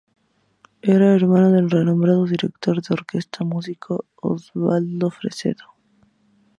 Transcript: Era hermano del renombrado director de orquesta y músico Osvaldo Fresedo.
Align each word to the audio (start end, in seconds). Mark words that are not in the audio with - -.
Era 0.81 1.13
hermano 1.13 1.51
del 1.51 1.69
renombrado 1.69 2.23
director 2.25 2.81
de 2.81 2.91
orquesta 2.95 3.43
y 3.43 3.45
músico 3.45 4.05
Osvaldo 4.15 5.11
Fresedo. 5.11 5.75